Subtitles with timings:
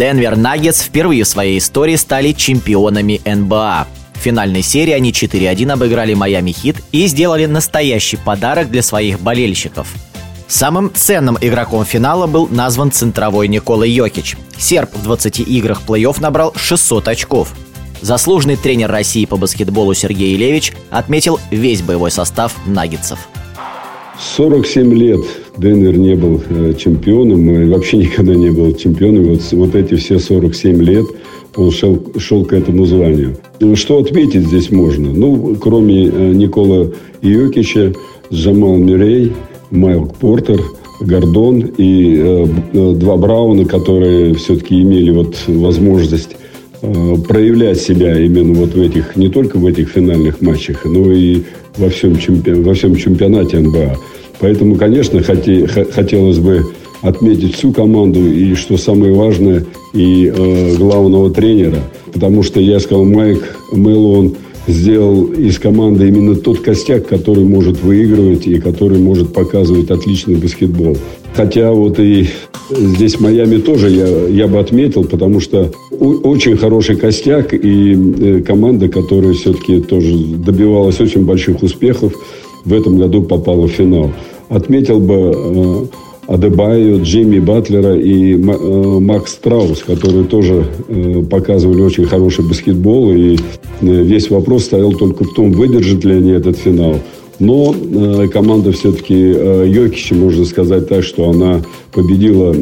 [0.00, 3.86] Денвер Наггетс впервые в своей истории стали чемпионами НБА.
[4.14, 9.92] В финальной серии они 4-1 обыграли Майами Хит и сделали настоящий подарок для своих болельщиков.
[10.48, 14.38] Самым ценным игроком финала был назван центровой Никола Йокич.
[14.56, 17.52] Серб в 20 играх плей-офф набрал 600 очков.
[18.00, 23.28] Заслуженный тренер России по баскетболу Сергей Илевич отметил весь боевой состав наггетсов.
[24.20, 25.20] 47 лет
[25.56, 29.24] Денвер не был э, чемпионом, и вообще никогда не был чемпионом.
[29.24, 31.06] Вот, вот эти все 47 лет
[31.56, 33.36] он шел, шел к этому званию.
[33.60, 35.10] Ну, что отметить здесь можно?
[35.12, 36.90] Ну, кроме э, Никола
[37.22, 37.94] Иокича,
[38.32, 39.32] Джамал Мирей,
[39.70, 40.60] Майк Портер,
[41.00, 46.49] Гордон и э, э, два Брауна, которые все-таки имели вот возможность э,
[46.80, 51.42] проявлять себя именно вот в этих, не только в этих финальных матчах, но и
[51.76, 52.52] во всем, чемпи...
[52.52, 53.96] во всем чемпионате НБА.
[54.40, 55.66] Поэтому, конечно, хоте...
[55.66, 56.64] хотелось бы
[57.02, 61.78] отметить всю команду и, что самое важное, и э, главного тренера.
[62.12, 68.46] Потому что я сказал, Майк Мэллоун сделал из команды именно тот костяк, который может выигрывать
[68.46, 70.96] и который может показывать отличный баскетбол.
[71.34, 72.28] Хотя вот и
[72.70, 78.88] здесь Майами тоже я, я бы отметил, потому что очень хороший костяк и э, команда,
[78.88, 82.14] которая все-таки тоже добивалась очень больших успехов,
[82.64, 84.10] в этом году попала в финал.
[84.48, 85.86] Отметил бы э,
[86.26, 90.64] Адебаю, Джимми Батлера и э, Макс Траус, которые тоже
[91.30, 93.12] показывали очень хороший баскетбол.
[93.12, 93.36] И
[93.82, 96.96] весь вопрос стоял только в том, выдержат ли они этот финал.
[97.38, 97.74] Но
[98.30, 102.54] команда все-таки Йокича, можно сказать так, что она победила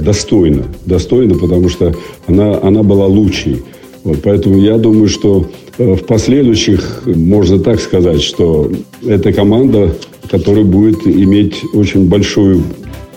[0.00, 0.64] достойно.
[0.86, 1.94] Достойно, потому что
[2.26, 3.62] она, она была лучшей.
[4.02, 5.46] Вот, поэтому я думаю, что
[5.78, 8.70] в последующих, можно так сказать, что
[9.06, 9.94] эта команда,
[10.30, 12.62] которая будет иметь очень большую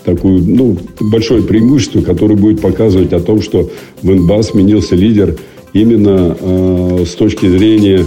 [0.04, 3.70] такую, ну, большое преимущество, которое будет показывать о том, что
[4.02, 5.36] в НБА сменился лидер
[5.72, 8.04] именно э, с точки зрения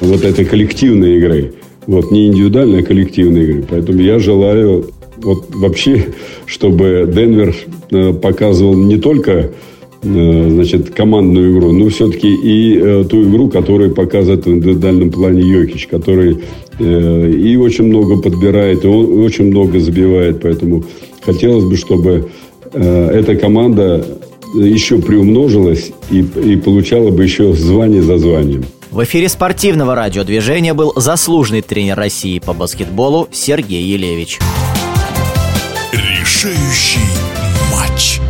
[0.00, 1.54] вот этой коллективной игры.
[1.86, 3.64] Вот, не индивидуальной, а коллективной игры.
[3.68, 4.90] Поэтому я желаю
[5.22, 6.14] вот вообще,
[6.46, 7.54] чтобы Денвер
[7.90, 9.50] э, показывал не только
[10.02, 15.42] э, значит, командную игру, но все-таки и э, ту игру, которую показывает в индивидуальном плане
[15.42, 16.38] Йокич, который
[16.78, 20.84] и очень много подбирает, и очень много забивает, поэтому
[21.22, 22.30] Хотелось бы, чтобы
[22.72, 24.02] эта команда
[24.54, 28.64] еще приумножилась и, и получала бы еще звание за званием.
[28.90, 34.40] В эфире спортивного радиодвижения был заслуженный тренер России по баскетболу Сергей Елевич.
[36.42, 37.00] решающий
[37.70, 38.20] матч.